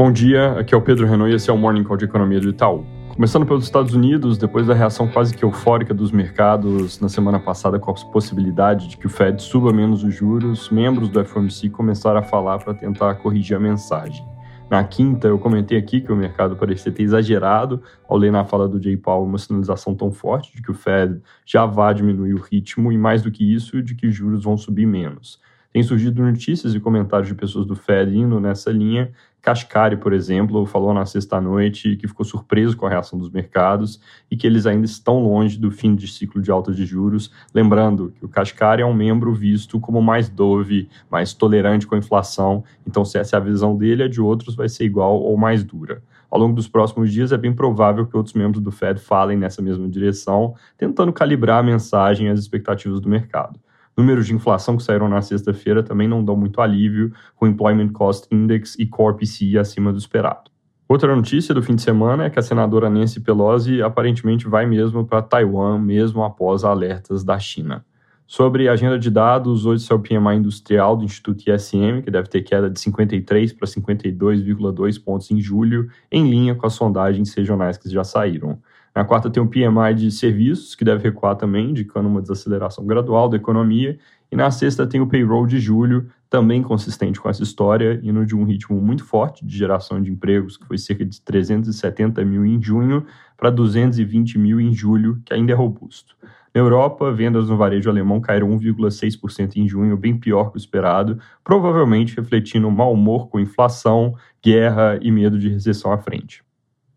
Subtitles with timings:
[0.00, 2.40] Bom dia, aqui é o Pedro Renault e esse é o Morning Call de Economia
[2.40, 2.86] do Itaú.
[3.14, 7.78] Começando pelos Estados Unidos, depois da reação quase que eufórica dos mercados na semana passada
[7.78, 12.18] com a possibilidade de que o Fed suba menos os juros, membros do FOMC começaram
[12.18, 14.26] a falar para tentar corrigir a mensagem.
[14.70, 18.66] Na quinta, eu comentei aqui que o mercado parecia ter exagerado ao ler na fala
[18.66, 22.40] do Jay Powell uma sinalização tão forte de que o Fed já vai diminuir o
[22.40, 25.38] ritmo e, mais do que isso, de que os juros vão subir menos.
[25.72, 29.12] Tem surgido notícias e comentários de pessoas do Fed indo nessa linha.
[29.42, 34.36] Kashkari, por exemplo, falou na sexta-noite que ficou surpreso com a reação dos mercados e
[34.36, 37.32] que eles ainda estão longe do fim de ciclo de alta de juros.
[37.54, 41.98] Lembrando que o Kashkari é um membro visto como mais dove, mais tolerante com a
[41.98, 42.62] inflação.
[42.86, 45.64] Então, se essa é a visão dele, a de outros vai ser igual ou mais
[45.64, 46.02] dura.
[46.30, 49.60] Ao longo dos próximos dias, é bem provável que outros membros do Fed falem nessa
[49.60, 53.58] mesma direção, tentando calibrar a mensagem e as expectativas do mercado.
[53.96, 58.26] Números de inflação que saíram na sexta-feira também não dão muito alívio, com Employment Cost
[58.30, 60.50] Index e Core PCE acima do esperado.
[60.88, 65.06] Outra notícia do fim de semana é que a senadora Nancy Pelosi aparentemente vai mesmo
[65.06, 67.84] para Taiwan, mesmo após alertas da China.
[68.26, 72.28] Sobre a agenda de dados, hoje saiu o PMI industrial do Instituto ISM, que deve
[72.28, 77.76] ter queda de 53 para 52,2 pontos em julho, em linha com as sondagens regionais
[77.76, 78.60] que já saíram.
[78.94, 83.28] Na quarta tem o PMI de serviços, que deve recuar também, indicando uma desaceleração gradual
[83.28, 83.98] da economia.
[84.32, 88.34] E na sexta tem o payroll de julho, também consistente com essa história, indo de
[88.34, 92.60] um ritmo muito forte de geração de empregos, que foi cerca de 370 mil em
[92.60, 93.04] junho,
[93.36, 96.16] para 220 mil em julho, que ainda é robusto.
[96.52, 101.18] Na Europa, vendas no varejo alemão caíram 1,6% em junho, bem pior que o esperado,
[101.44, 106.42] provavelmente refletindo mau humor com inflação, guerra e medo de recessão à frente.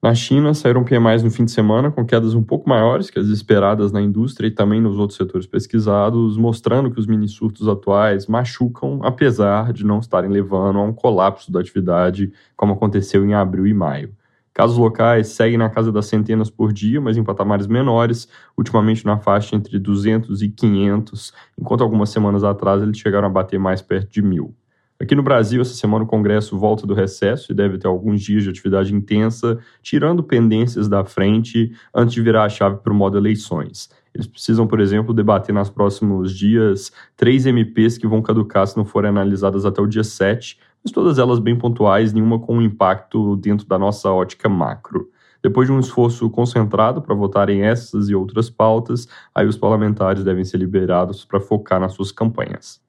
[0.04, 3.28] Na China, saíram PMIs no fim de semana com quedas um pouco maiores que as
[3.28, 8.28] esperadas na indústria e também nos outros setores pesquisados, mostrando que os mini surtos atuais
[8.28, 13.66] machucam, apesar de não estarem levando a um colapso da atividade, como aconteceu em abril
[13.66, 14.14] e maio.
[14.54, 19.18] Casos locais seguem na casa das centenas por dia, mas em patamares menores, ultimamente na
[19.18, 24.12] faixa entre 200 e 500, enquanto algumas semanas atrás eles chegaram a bater mais perto
[24.12, 24.54] de mil.
[25.04, 28.42] Aqui no Brasil, essa semana o Congresso volta do recesso e deve ter alguns dias
[28.42, 33.18] de atividade intensa, tirando pendências da frente antes de virar a chave para o modo
[33.18, 33.90] eleições.
[34.16, 38.86] Eles precisam, por exemplo, debater nos próximos dias três MPs que vão caducar se não
[38.86, 43.68] forem analisadas até o dia 7, mas todas elas bem pontuais, nenhuma com impacto dentro
[43.68, 45.10] da nossa ótica macro.
[45.44, 50.46] Depois de um esforço concentrado para votarem essas e outras pautas, aí os parlamentares devem
[50.46, 52.82] ser liberados para focar nas suas campanhas.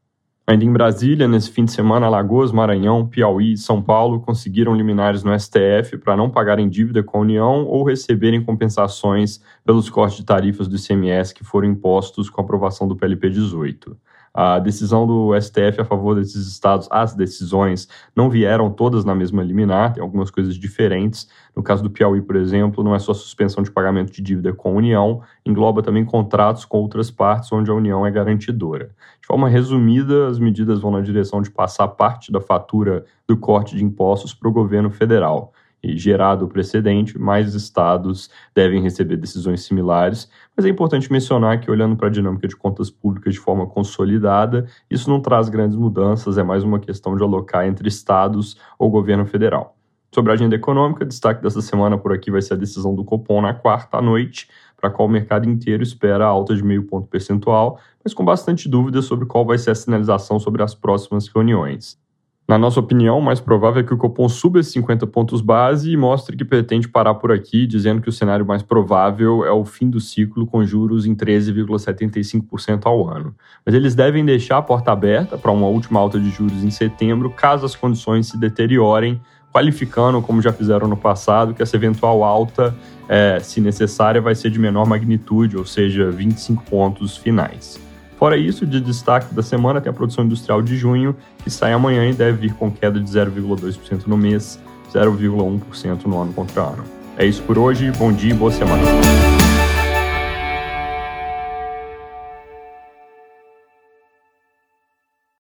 [0.47, 5.25] Ainda em Brasília, nesse fim de semana, Alagoas, Maranhão, Piauí e São Paulo conseguiram liminares
[5.25, 10.25] no STF para não pagarem dívida com a União ou receberem compensações pelos cortes de
[10.27, 13.97] tarifas do ICMS que foram impostos com a aprovação do PLP 18.
[14.37, 19.44] A decisão do STF a favor desses estados, as decisões não vieram todas na mesma
[19.44, 21.28] liminar, tem algumas coisas diferentes.
[21.54, 24.71] No caso do Piauí, por exemplo, não é só suspensão de pagamento de dívida com
[24.71, 28.91] a União, engloba também contratos com outras partes onde a União é garantidora.
[29.21, 33.77] De forma resumida, as medidas vão na direção de passar parte da fatura do corte
[33.77, 35.53] de impostos para o governo federal
[35.84, 40.31] e gerado o precedente, mais estados devem receber decisões similares.
[40.56, 44.67] Mas é importante mencionar que, olhando para a dinâmica de contas públicas de forma consolidada,
[44.91, 49.27] isso não traz grandes mudanças, é mais uma questão de alocar entre estados ou governo
[49.27, 49.74] federal.
[50.15, 53.43] Sobre a agenda econômica, destaque dessa semana por aqui vai ser a decisão do Copom
[53.43, 54.49] na quarta noite,
[54.81, 59.03] para qual o mercado inteiro espera alta de meio ponto percentual, mas com bastante dúvida
[59.03, 61.99] sobre qual vai ser a sinalização sobre as próximas reuniões.
[62.47, 65.91] Na nossa opinião, o mais provável é que o Copom suba esses 50 pontos base
[65.91, 69.65] e mostre que pretende parar por aqui, dizendo que o cenário mais provável é o
[69.65, 73.35] fim do ciclo com juros em 13,75% ao ano.
[73.67, 77.31] Mas eles devem deixar a porta aberta para uma última alta de juros em setembro,
[77.31, 79.21] caso as condições se deteriorem,
[79.54, 82.75] qualificando, como já fizeram no passado, que essa eventual alta,
[83.09, 87.81] é, se necessária, vai ser de menor magnitude, ou seja, 25 pontos finais.
[88.19, 92.04] Fora isso, de destaque da semana tem a produção industrial de junho, que sai amanhã
[92.10, 94.59] e deve vir com queda de 0,2% no mês,
[94.92, 96.83] 0,1% no ano contra ano.
[97.16, 98.83] É isso por hoje, bom dia e boa semana.